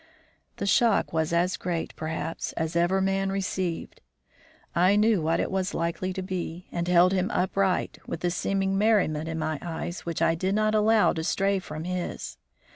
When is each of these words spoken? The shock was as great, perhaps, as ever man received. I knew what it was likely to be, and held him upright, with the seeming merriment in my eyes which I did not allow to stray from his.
The 0.57 0.65
shock 0.65 1.13
was 1.13 1.31
as 1.31 1.57
great, 1.57 1.95
perhaps, 1.95 2.53
as 2.53 2.75
ever 2.75 3.01
man 3.01 3.31
received. 3.31 4.01
I 4.73 4.95
knew 4.95 5.21
what 5.21 5.39
it 5.39 5.51
was 5.51 5.75
likely 5.75 6.11
to 6.13 6.23
be, 6.23 6.65
and 6.71 6.87
held 6.87 7.13
him 7.13 7.29
upright, 7.29 7.99
with 8.07 8.21
the 8.21 8.31
seeming 8.31 8.79
merriment 8.79 9.29
in 9.29 9.37
my 9.37 9.59
eyes 9.61 9.99
which 10.03 10.19
I 10.23 10.33
did 10.33 10.55
not 10.55 10.73
allow 10.73 11.13
to 11.13 11.23
stray 11.23 11.59
from 11.59 11.83
his. 11.83 12.39